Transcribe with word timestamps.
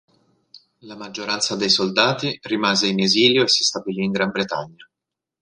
La 0.79 0.95
maggioranza 0.95 1.55
dei 1.55 1.69
soldati 1.69 2.35
rimase 2.45 2.87
in 2.87 2.99
esilio 3.01 3.43
e 3.43 3.47
si 3.47 3.63
stabilì 3.63 4.03
in 4.03 4.11
Gran 4.11 4.31
Bretagna. 4.31 4.89